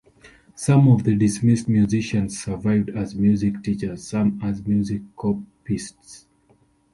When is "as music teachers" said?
2.89-4.07